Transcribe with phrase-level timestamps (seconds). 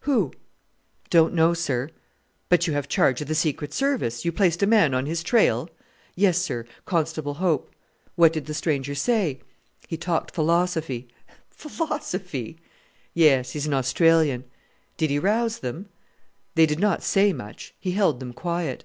[0.00, 0.34] "Who?"
[1.08, 1.88] "Don't know, sir."
[2.50, 4.26] "But you have charge of the Secret Service.
[4.26, 5.70] You placed a man on his trail?"
[6.14, 7.74] "Yes, sir; Constable Hope."
[8.14, 9.40] "What did the stranger say?"
[9.88, 11.08] "He talked philosophy."
[11.48, 12.58] "Philosophy!"
[13.14, 14.44] "Yes; he's an Australian."
[14.98, 15.88] "Did he rouse them?"
[16.56, 18.84] "They did not say much; he held them quiet."